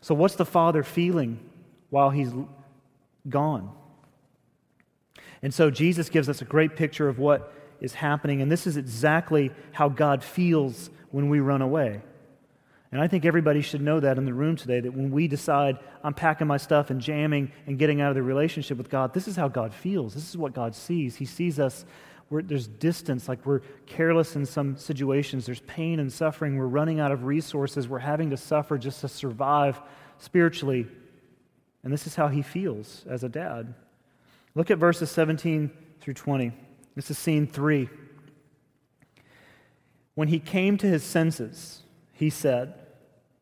[0.00, 1.38] So, what's the father feeling
[1.90, 2.32] while he's
[3.28, 3.70] gone?
[5.42, 8.76] And so Jesus gives us a great picture of what is happening, and this is
[8.76, 12.00] exactly how God feels when we run away.
[12.92, 15.78] And I think everybody should know that in the room today that when we decide,
[16.04, 19.26] I'm packing my stuff and jamming and getting out of the relationship with God, this
[19.26, 20.14] is how God feels.
[20.14, 21.16] This is what God sees.
[21.16, 21.84] He sees us,
[22.40, 25.44] there's distance, like we're careless in some situations.
[25.44, 26.56] There's pain and suffering.
[26.56, 27.88] We're running out of resources.
[27.88, 29.78] We're having to suffer just to survive
[30.18, 30.86] spiritually.
[31.82, 33.74] And this is how He feels as a dad.
[34.54, 36.52] Look at verses 17 through 20.
[36.94, 37.88] This is scene three.
[40.14, 42.74] When he came to his senses, he said,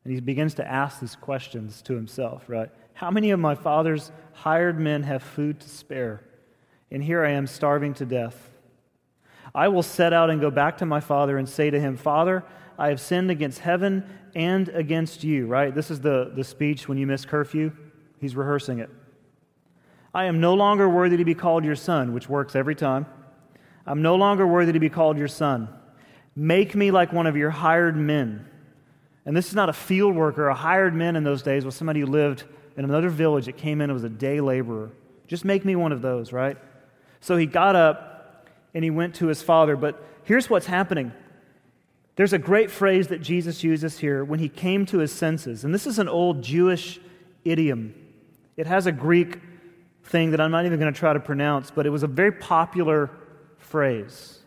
[0.04, 2.70] and he begins to ask these questions to himself, right?
[2.94, 6.22] How many of my father's hired men have food to spare?
[6.90, 8.49] And here I am starving to death.
[9.54, 12.44] I will set out and go back to my father and say to him, Father,
[12.78, 15.74] I have sinned against heaven and against you, right?
[15.74, 17.72] This is the, the speech when you miss curfew.
[18.20, 18.90] He's rehearsing it.
[20.14, 23.06] I am no longer worthy to be called your son, which works every time.
[23.86, 25.68] I'm no longer worthy to be called your son.
[26.36, 28.46] Make me like one of your hired men.
[29.24, 30.48] And this is not a field worker.
[30.48, 32.44] A hired man in those days was somebody who lived
[32.76, 34.90] in another village that came in and was a day laborer.
[35.26, 36.56] Just make me one of those, right?
[37.20, 38.09] So he got up
[38.74, 39.76] and he went to his father.
[39.76, 41.12] But here's what's happening
[42.16, 45.64] there's a great phrase that Jesus uses here when he came to his senses.
[45.64, 47.00] And this is an old Jewish
[47.44, 47.94] idiom,
[48.56, 49.38] it has a Greek
[50.04, 52.32] thing that I'm not even going to try to pronounce, but it was a very
[52.32, 53.10] popular
[53.56, 54.40] phrase.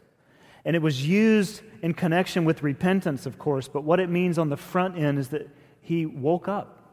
[0.66, 4.50] And it was used in connection with repentance, of course, but what it means on
[4.50, 5.50] the front end is that
[5.82, 6.92] he woke up,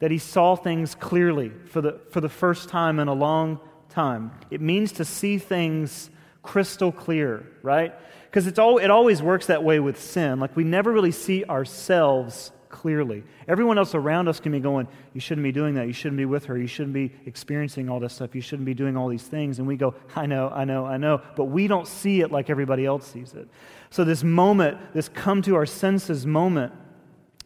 [0.00, 4.32] that he saw things clearly for the, for the first time in a long time.
[4.50, 6.10] It means to see things
[6.42, 7.94] crystal clear, right?
[8.30, 10.40] Because it always works that way with sin.
[10.40, 13.24] Like we never really see ourselves clearly.
[13.48, 15.86] Everyone else around us can be going, You shouldn't be doing that.
[15.86, 16.56] You shouldn't be with her.
[16.56, 18.34] You shouldn't be experiencing all this stuff.
[18.34, 19.58] You shouldn't be doing all these things.
[19.58, 21.20] And we go, I know, I know, I know.
[21.36, 23.48] But we don't see it like everybody else sees it.
[23.90, 26.72] So, this moment, this come to our senses moment,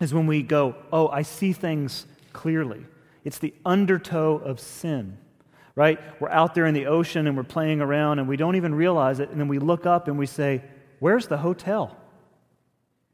[0.00, 2.84] is when we go, Oh, I see things clearly.
[3.24, 5.16] It's the undertow of sin
[5.76, 5.98] right?
[6.20, 9.20] We're out there in the ocean and we're playing around and we don't even realize
[9.20, 9.30] it.
[9.30, 10.62] And then we look up and we say,
[11.00, 11.96] Where's the hotel?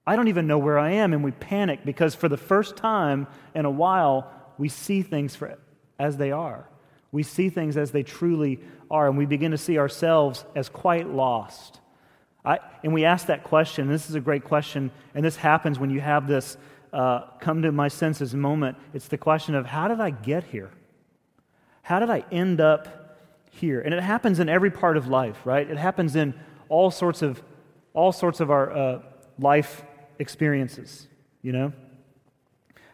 [0.06, 1.12] I don't even know where I am.
[1.12, 5.58] And we panic because for the first time in a while, we see things for,
[5.98, 6.68] as they are.
[7.12, 11.08] We see things as they truly are, and we begin to see ourselves as quite
[11.08, 11.80] lost.
[12.44, 13.88] I, and we ask that question.
[13.88, 16.56] This is a great question, and this happens when you have this
[16.92, 18.76] uh, come to my senses moment.
[18.94, 20.70] It's the question of how did I get here?
[21.82, 23.18] How did I end up
[23.50, 23.80] here?
[23.80, 25.68] And it happens in every part of life, right?
[25.68, 26.34] It happens in
[26.68, 27.42] all sorts of
[27.92, 29.02] all sorts of our uh,
[29.38, 29.82] life
[30.18, 31.08] experiences,
[31.42, 31.72] you know?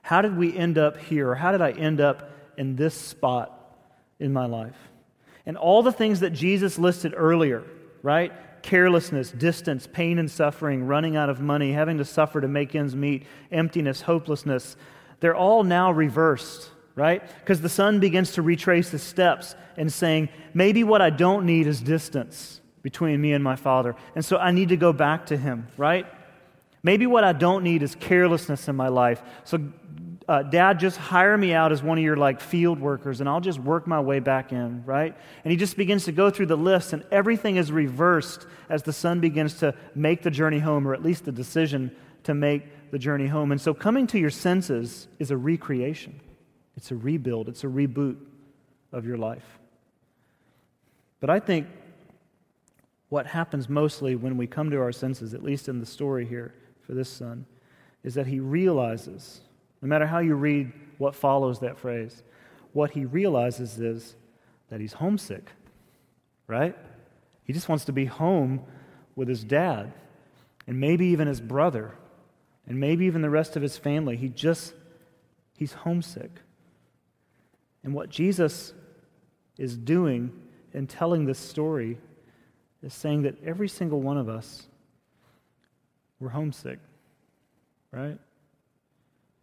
[0.03, 1.35] How did we end up here?
[1.35, 3.77] How did I end up in this spot
[4.19, 4.77] in my life?
[5.45, 7.65] And all the things that Jesus listed earlier,
[8.03, 8.33] right?
[8.63, 12.97] Carelessness, distance, pain and suffering, running out of money, having to suffer to make ends
[12.97, 14.77] meet, emptiness, hopelessness,
[15.21, 17.23] they're all now reversed, right?
[17.41, 21.69] Because the son begins to retrace his steps and saying, maybe what I don't need
[21.69, 23.97] is distance between me and my Father.
[24.15, 26.07] And so I need to go back to Him, right?
[26.85, 29.21] Maybe what I don't need is carelessness in my life.
[29.43, 29.59] So,
[30.29, 33.41] uh, Dad, just hire me out as one of your like field workers, and I'll
[33.41, 35.17] just work my way back in, right?
[35.43, 38.93] And he just begins to go through the list, and everything is reversed as the
[38.93, 41.91] son begins to make the journey home, or at least the decision
[42.23, 43.51] to make the journey home.
[43.51, 46.21] And so, coming to your senses is a recreation,
[46.77, 48.17] it's a rebuild, it's a reboot
[48.93, 49.59] of your life.
[51.21, 51.67] But I think
[53.09, 56.55] what happens mostly when we come to our senses, at least in the story here
[56.83, 57.47] for this son,
[58.03, 59.41] is that he realizes,
[59.81, 62.23] no matter how you read what follows that phrase,
[62.73, 64.17] what he realizes is
[64.69, 65.51] that he's homesick,
[66.47, 66.77] right?
[67.45, 68.63] He just wants to be home
[69.15, 69.93] with his dad
[70.67, 71.95] and maybe even his brother
[72.67, 74.17] and maybe even the rest of his family.
[74.17, 74.75] He just,
[75.57, 76.31] he's homesick.
[77.87, 78.75] And what Jesus
[79.59, 80.33] is doing
[80.75, 81.99] in telling this story
[82.83, 84.67] is saying that every single one of us,
[86.19, 86.81] we're homesick,
[87.93, 88.19] right?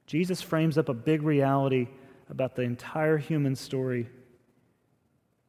[0.07, 1.87] Jesus frames up a big reality
[2.29, 4.09] about the entire human story,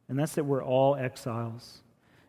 [0.08, 1.80] and that's that we're all exiles.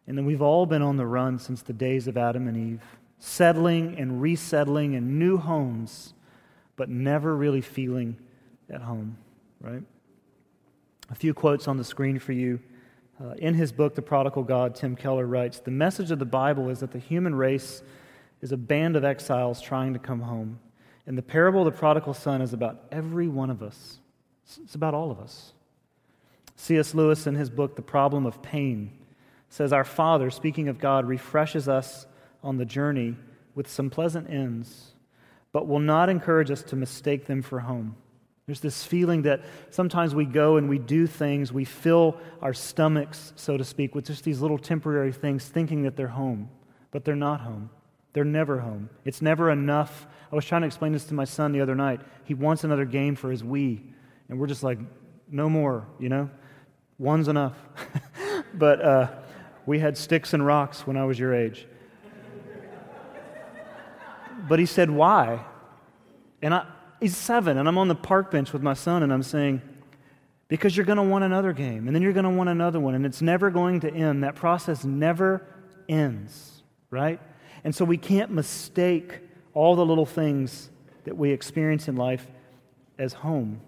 [0.08, 2.82] And that we've all been on the run since the days of Adam and Eve,
[3.20, 6.16] settling and resettling in new homes,
[6.76, 8.18] but never really feeling
[8.68, 9.18] at home,
[9.62, 9.84] right?
[11.10, 12.60] A few quotes on the screen for you.
[13.22, 16.70] Uh, in his book, The Prodigal God, Tim Keller writes The message of the Bible
[16.70, 17.84] is that the human race
[18.42, 20.60] is a band of exiles trying to come home.
[21.08, 24.00] And the parable of the prodigal son is about every one of us,
[24.64, 25.54] it's about all of us.
[26.58, 26.94] C.S.
[26.94, 28.92] Lewis, in his book, The Problem of Pain,
[29.50, 32.06] says, Our Father, speaking of God, refreshes us
[32.44, 33.16] on the journey
[33.56, 34.94] with some pleasant ends,
[35.52, 37.96] but will not encourage us to mistake them for home.
[38.48, 43.34] There's this feeling that sometimes we go and we do things, we fill our stomachs,
[43.36, 46.50] so to speak, with just these little temporary things, thinking that they're home,
[46.92, 47.72] but they're not home.
[48.14, 48.90] They're never home.
[49.04, 50.08] It's never enough.
[50.32, 52.02] I was trying to explain this to my son the other night.
[52.24, 53.82] He wants another game for his Wii,
[54.30, 54.78] and we're just like,
[55.30, 56.30] no more, you know?
[57.00, 57.58] One's enough.
[58.54, 59.08] but uh,
[59.66, 61.68] we had sticks and rocks when I was your age.
[64.48, 65.44] but he said, why?
[66.42, 66.68] And I,
[67.00, 69.62] he's seven, and I'm on the park bench with my son, and I'm saying,
[70.48, 72.96] because you're going to want another game, and then you're going to want another one,
[72.96, 74.24] and it's never going to end.
[74.24, 75.46] That process never
[75.90, 77.20] ends, right?
[77.64, 79.20] And so we can't mistake
[79.54, 80.70] all the little things
[81.06, 82.28] that we experience in life
[82.98, 83.62] as home.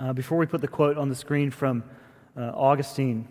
[0.00, 1.84] Uh, before we put the quote on the screen from
[2.36, 3.28] uh, Augustine,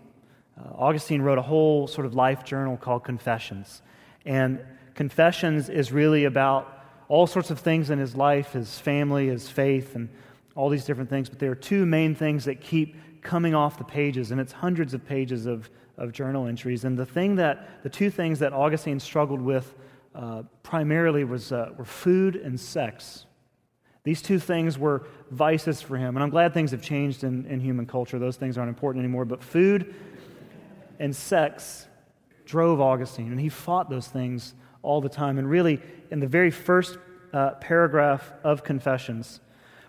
[0.58, 3.82] uh, Augustine wrote a whole sort of life journal called Confessions.
[4.26, 4.62] And
[4.96, 6.73] Confessions is really about
[7.13, 10.10] all sorts of things in his life, his family, his faith, and
[10.56, 11.30] all these different things.
[11.30, 14.95] But there are two main things that keep coming off the pages, and it's hundreds
[14.95, 16.86] of pages of, of journal entries.
[16.86, 19.76] And the thing that, the two things that Augustine struggled with
[20.15, 23.28] uh, primarily was, uh, were food and sex.
[24.04, 26.15] These two things were vices for him.
[26.17, 28.17] And I'm glad things have changed in, in human culture.
[28.17, 29.26] Those things aren't important anymore.
[29.26, 29.93] But food
[30.97, 31.86] and sex
[32.45, 35.39] drove Augustine, and he fought those things all the time.
[35.39, 36.98] And really, in the very first
[37.34, 39.39] uh, paragraph of Confessions,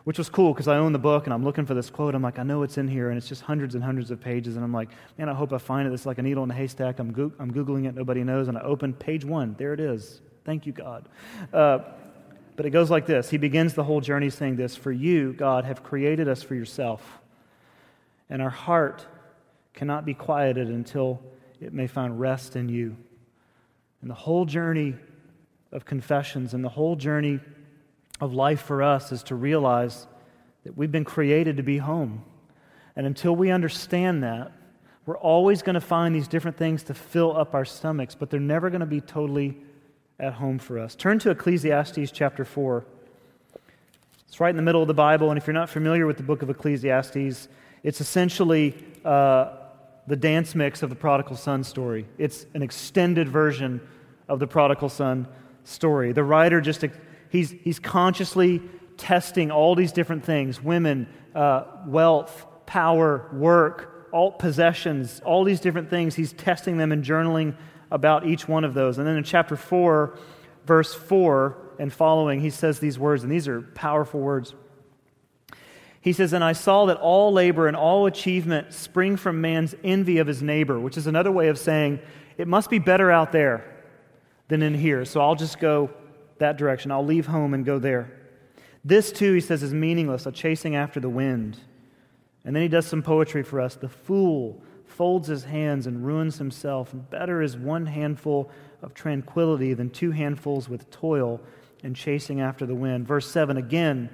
[0.04, 2.14] which was cool because I own the book and I'm looking for this quote.
[2.14, 4.57] I'm like, I know it's in here, and it's just hundreds and hundreds of pages.
[4.57, 5.92] And I'm like, man, I hope I find it.
[5.92, 6.98] It's like a needle in a haystack.
[6.98, 8.48] I'm, go- I'm Googling it, nobody knows.
[8.48, 9.54] And I open page one.
[9.59, 10.20] There it is.
[10.44, 11.09] Thank you, God.
[11.52, 11.78] Uh,
[12.57, 15.64] but it goes like this He begins the whole journey saying this For you, God,
[15.64, 17.02] have created us for yourself,
[18.30, 19.07] and our heart
[19.72, 21.20] cannot be quieted until
[21.61, 22.96] it may find rest in you.
[24.05, 24.97] And the whole journey
[25.73, 27.40] of confessions and the whole journey
[28.21, 30.07] of life for us is to realize
[30.64, 32.23] that we've been created to be home.
[32.97, 34.53] And until we understand that,
[35.07, 38.40] we're always going to find these different things to fill up our stomachs, but they're
[38.40, 39.57] never going to be totally
[40.21, 40.95] at home for us.
[40.95, 42.85] Turn to Ecclesiastes chapter 4.
[44.29, 46.25] It's right in the middle of the Bible, and if you're not familiar with the
[46.25, 47.49] book of Ecclesiastes,
[47.83, 49.53] it's essentially uh,
[50.07, 52.05] the dance mix of the prodigal son story.
[52.19, 53.81] It's an extended version
[54.28, 55.28] of the prodigal son
[55.64, 56.12] story.
[56.12, 56.84] The writer just,
[57.30, 58.62] he's, he's consciously
[58.96, 65.90] testing all these different things women, uh, wealth, power, work, all possessions, all these different
[65.90, 66.14] things.
[66.14, 67.56] He's testing them and journaling
[67.90, 68.98] about each one of those.
[68.98, 70.18] And then in chapter 4,
[70.66, 74.54] verse 4 and following, he says these words, and these are powerful words.
[76.00, 80.18] He says, And I saw that all labor and all achievement spring from man's envy
[80.18, 81.98] of his neighbor, which is another way of saying
[82.37, 83.73] it must be better out there
[84.48, 85.04] than in here.
[85.04, 85.90] So I'll just go
[86.38, 86.90] that direction.
[86.90, 88.12] I'll leave home and go there.
[88.85, 91.59] This, too, he says, is meaningless, a chasing after the wind.
[92.44, 93.76] And then he does some poetry for us.
[93.76, 96.94] The fool folds his hands and ruins himself.
[97.11, 98.50] Better is one handful
[98.83, 101.40] of tranquility than two handfuls with toil
[101.83, 103.07] and chasing after the wind.
[103.07, 104.11] Verse 7 again,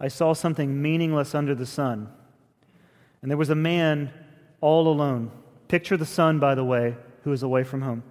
[0.00, 2.10] I saw something meaningless under the sun.
[3.22, 4.10] And there was a man
[4.60, 5.30] all alone.
[5.68, 8.02] Picture the son, by the way, who is away from home.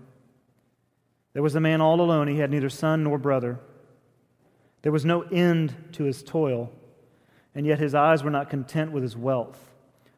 [1.34, 2.28] There was a man all alone.
[2.28, 3.60] He had neither son nor brother.
[4.84, 6.72] There was no end to his toil,
[7.56, 9.72] and yet his eyes were not content with his wealth.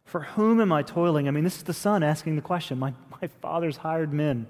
[0.03, 1.27] For whom am I toiling?
[1.27, 2.77] I mean, this is the son asking the question.
[2.77, 4.47] My, my father's hired men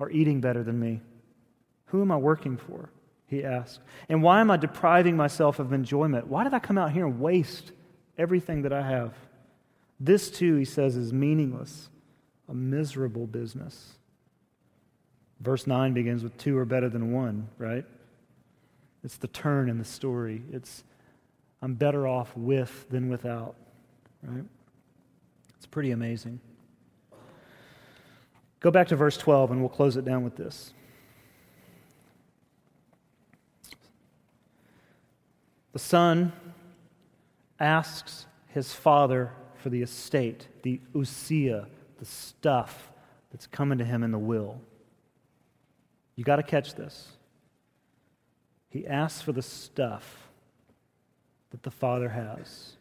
[0.00, 1.00] are eating better than me.
[1.86, 2.90] Who am I working for?
[3.26, 3.80] He asked.
[4.08, 6.26] And why am I depriving myself of enjoyment?
[6.26, 7.72] Why did I come out here and waste
[8.16, 9.14] everything that I have?
[10.00, 11.90] This, too, he says, is meaningless,
[12.48, 13.98] a miserable business.
[15.40, 17.84] Verse 9 begins with two are better than one, right?
[19.04, 20.42] It's the turn in the story.
[20.52, 20.84] It's
[21.62, 23.54] I'm better off with than without,
[24.22, 24.44] right?
[25.56, 26.40] It's pretty amazing.
[28.60, 30.72] Go back to verse 12 and we'll close it down with this.
[35.72, 36.32] The son
[37.60, 41.66] asks his father for the estate, the ousia,
[41.98, 42.90] the stuff
[43.30, 44.60] that's coming to him in the will.
[46.18, 47.12] You got to catch this.
[48.70, 50.28] He asks for the stuff
[51.50, 52.72] that the Father has,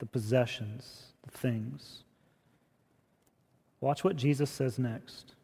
[0.00, 2.02] the possessions, the things.
[3.80, 5.36] Watch what Jesus says next.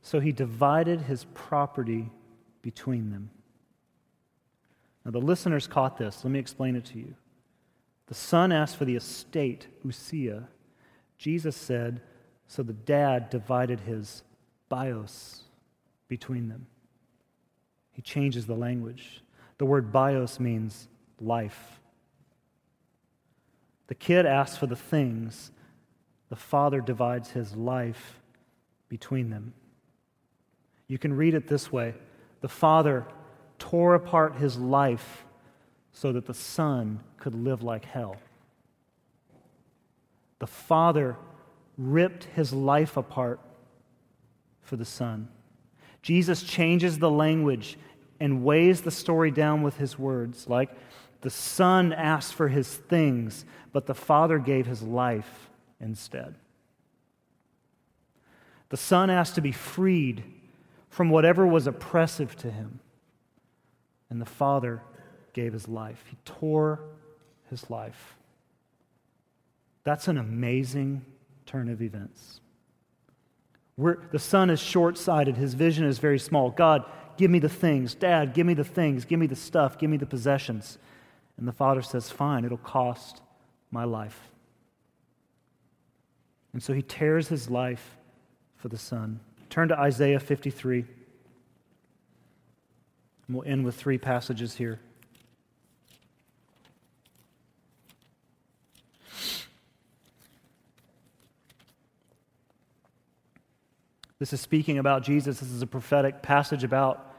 [0.00, 2.08] So he divided his property
[2.62, 3.28] between them.
[5.04, 6.24] Now, the listeners caught this.
[6.24, 7.14] Let me explain it to you.
[8.06, 10.46] The son asked for the estate, ousia.
[11.18, 12.00] Jesus said,
[12.48, 14.22] so the dad divided his
[14.68, 15.42] bios
[16.08, 16.66] between them.
[17.92, 19.22] He changes the language.
[19.58, 20.88] The word bios means
[21.20, 21.80] life.
[23.86, 25.50] The kid asks for the things,
[26.28, 28.20] the father divides his life
[28.88, 29.54] between them.
[30.88, 31.94] You can read it this way
[32.40, 33.06] The father
[33.58, 35.24] tore apart his life
[35.92, 38.16] so that the son could live like hell.
[40.38, 41.16] The father
[41.78, 43.40] ripped his life apart
[44.66, 45.28] for the son.
[46.02, 47.78] Jesus changes the language
[48.20, 50.70] and weighs the story down with his words, like
[51.22, 55.50] the son asked for his things, but the father gave his life
[55.80, 56.34] instead.
[58.68, 60.24] The son asked to be freed
[60.88, 62.80] from whatever was oppressive to him,
[64.10, 64.82] and the father
[65.32, 66.04] gave his life.
[66.08, 66.80] He tore
[67.50, 68.16] his life.
[69.84, 71.04] That's an amazing
[71.44, 72.40] turn of events.
[73.76, 76.50] We're, the son is short sighted, his vision is very small.
[76.50, 76.84] God,
[77.16, 77.94] give me the things.
[77.94, 79.04] Dad, give me the things.
[79.04, 79.78] Give me the stuff.
[79.78, 80.78] Give me the possessions.
[81.36, 83.20] And the father says, Fine, it'll cost
[83.70, 84.30] my life.
[86.52, 87.96] And so he tears his life
[88.56, 89.20] for the son.
[89.50, 90.86] Turn to Isaiah 53.
[93.26, 94.80] And we'll end with three passages here.
[104.18, 105.40] This is speaking about Jesus.
[105.40, 107.14] This is a prophetic passage about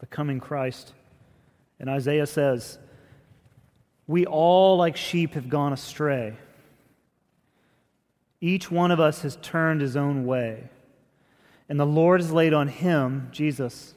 [0.00, 0.92] the coming Christ.
[1.80, 2.78] And Isaiah says,
[4.06, 6.36] We all, like sheep, have gone astray.
[8.40, 10.68] Each one of us has turned his own way.
[11.68, 13.94] And the Lord has laid on him, Jesus,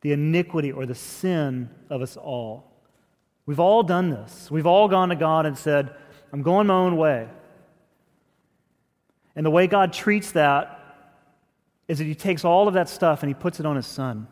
[0.00, 2.70] the iniquity or the sin of us all.
[3.44, 4.50] We've all done this.
[4.50, 5.94] We've all gone to God and said,
[6.32, 7.28] I'm going my own way.
[9.36, 10.79] And the way God treats that
[11.90, 14.28] is that he takes all of that stuff and he puts it on his son.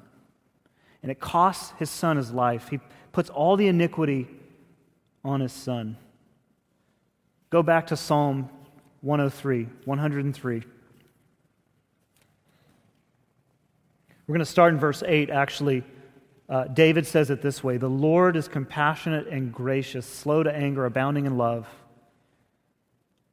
[1.02, 2.68] And it costs his son his life.
[2.68, 2.78] He
[3.10, 4.28] puts all the iniquity
[5.24, 5.96] on his son.
[7.50, 8.48] Go back to Psalm
[9.00, 10.62] 103, 103.
[14.28, 15.82] We're going to start in verse 8, actually.
[16.48, 20.84] Uh, David says it this way The Lord is compassionate and gracious, slow to anger,
[20.84, 21.66] abounding in love.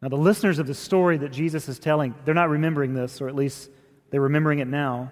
[0.02, 3.28] Now, the listeners of the story that Jesus is telling, they're not remembering this, or
[3.28, 3.70] at least
[4.10, 5.12] they're remembering it now.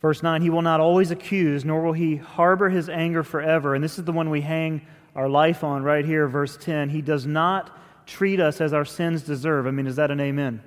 [0.00, 3.74] Verse 9, he will not always accuse, nor will he harbor his anger forever.
[3.74, 6.90] And this is the one we hang our life on right here, verse 10.
[6.90, 9.66] He does not treat us as our sins deserve.
[9.66, 10.62] I mean, is that an amen?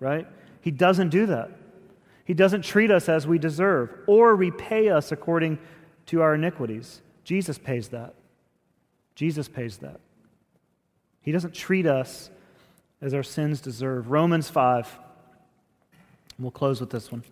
[0.00, 0.26] Right?
[0.60, 1.50] He doesn't do that.
[2.24, 5.58] He doesn't treat us as we deserve or repay us according
[6.06, 7.02] to our iniquities.
[7.24, 8.14] Jesus pays that.
[9.14, 10.00] Jesus pays that.
[11.20, 12.30] He doesn't treat us
[13.02, 14.10] as our sins deserve.
[14.10, 14.98] Romans 5.
[16.38, 17.24] We'll close with this one.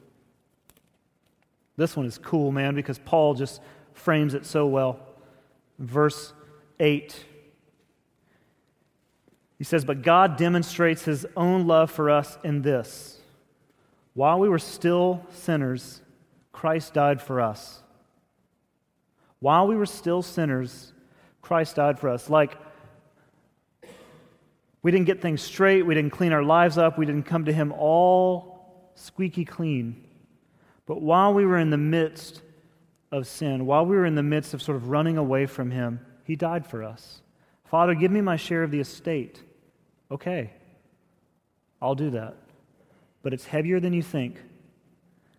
[1.77, 3.61] This one is cool, man, because Paul just
[3.93, 4.99] frames it so well.
[5.79, 6.33] Verse
[6.81, 7.25] 8
[9.59, 13.21] He says, But God demonstrates his own love for us in this.
[14.15, 16.01] While we were still sinners,
[16.53, 17.83] Christ died for us.
[19.41, 20.95] While we were still sinners,
[21.43, 22.31] Christ died for us.
[22.31, 22.57] Like,
[24.83, 27.53] we didn't get things straight, we didn't clean our lives up, we didn't come to
[27.53, 28.56] Him all
[28.97, 30.05] squeaky clean.
[30.87, 32.43] But while we were in the midst
[33.13, 36.01] of sin, while we were in the midst of sort of running away from Him,
[36.25, 37.21] He died for us.
[37.65, 39.43] Father, give me my share of the estate.
[40.11, 40.51] Okay,
[41.81, 42.37] I'll do that.
[43.23, 44.37] But it's heavier than you think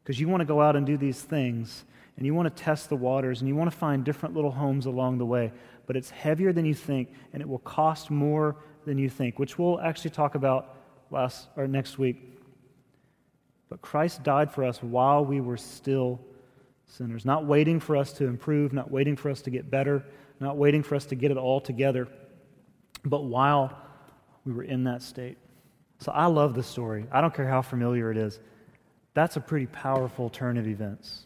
[0.03, 1.85] because you want to go out and do these things
[2.17, 4.85] and you want to test the waters and you want to find different little homes
[4.85, 5.51] along the way.
[5.85, 9.57] But it's heavier than you think and it will cost more than you think, which
[9.57, 10.75] we'll actually talk about
[11.11, 12.36] last or next week.
[13.69, 16.19] But Christ died for us while we were still
[16.85, 20.05] sinners, not waiting for us to improve, not waiting for us to get better,
[20.39, 22.07] not waiting for us to get it all together,
[23.03, 23.77] but while
[24.45, 25.37] we were in that state.
[25.99, 27.05] So I love this story.
[27.11, 28.39] I don't care how familiar it is.
[29.13, 31.25] That's a pretty powerful turn of events,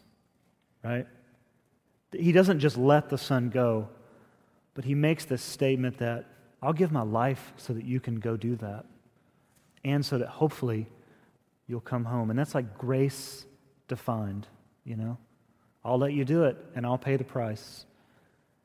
[0.82, 1.06] right?
[2.12, 3.88] He doesn't just let the son go,
[4.74, 6.24] but he makes this statement that
[6.62, 8.86] I'll give my life so that you can go do that.
[9.84, 10.86] And so that hopefully
[11.66, 12.30] you'll come home.
[12.30, 13.44] And that's like grace
[13.88, 14.46] defined,
[14.84, 15.18] you know?
[15.84, 17.86] I'll let you do it and I'll pay the price.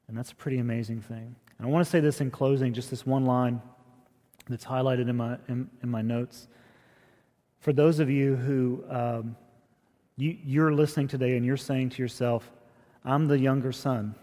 [0.07, 1.35] And that's a pretty amazing thing.
[1.57, 3.61] And I want to say this in closing, just this one line
[4.47, 6.47] that's highlighted in my, in, in my notes.
[7.59, 9.35] For those of you who um,
[10.15, 12.49] you, you're listening today and you're saying to yourself,
[13.03, 14.15] I'm the younger son,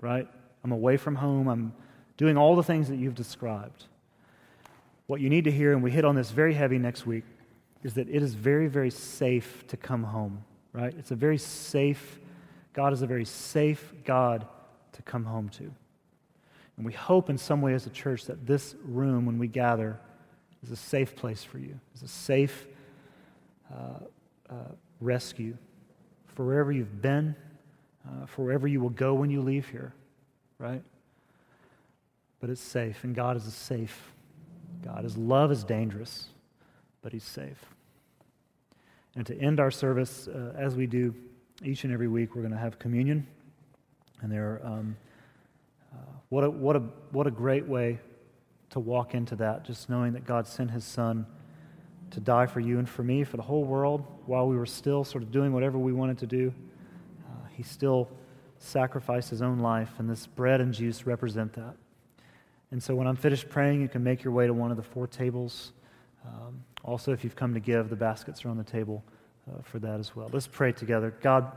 [0.00, 0.28] right?
[0.64, 1.48] I'm away from home.
[1.48, 1.72] I'm
[2.16, 3.84] doing all the things that you've described.
[5.06, 7.24] What you need to hear, and we hit on this very heavy next week,
[7.82, 10.94] is that it is very, very safe to come home, right?
[10.98, 12.20] It's a very safe,
[12.72, 14.46] God is a very safe God
[14.92, 15.72] to come home to.
[16.76, 19.98] And we hope in some way as a church that this room, when we gather,
[20.62, 22.66] is a safe place for you, is a safe
[23.72, 24.00] uh,
[24.50, 24.54] uh,
[25.00, 25.56] rescue
[26.26, 27.34] for wherever you've been,
[28.06, 29.92] uh, for wherever you will go when you leave here,
[30.58, 30.82] right?
[32.40, 34.12] But it's safe, and God is a safe
[34.84, 35.02] God.
[35.02, 36.26] His love is dangerous,
[37.02, 37.64] but He's safe.
[39.16, 41.14] And to end our service, uh, as we do
[41.64, 43.26] each and every week, we're going to have communion.
[44.20, 44.96] And there, um,
[45.92, 45.96] uh,
[46.28, 46.80] what, a, what, a,
[47.10, 47.98] what a great way
[48.70, 51.26] to walk into that, just knowing that God sent His Son
[52.10, 55.04] to die for you and for me, for the whole world, while we were still
[55.04, 56.52] sort of doing whatever we wanted to do.
[57.26, 58.08] Uh, he still
[58.58, 61.74] sacrificed His own life, and this bread and juice represent that.
[62.70, 64.82] And so when I'm finished praying, you can make your way to one of the
[64.82, 65.72] four tables.
[66.26, 69.04] Um, also, if you've come to give, the baskets are on the table
[69.48, 70.28] uh, for that as well.
[70.32, 71.14] Let's pray together.
[71.20, 71.52] God,